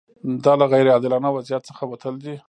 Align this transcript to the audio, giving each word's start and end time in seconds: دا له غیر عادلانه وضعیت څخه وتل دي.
دا 0.43 0.53
له 0.59 0.65
غیر 0.73 0.85
عادلانه 0.93 1.29
وضعیت 1.31 1.63
څخه 1.69 1.83
وتل 1.91 2.15
دي. 2.25 2.35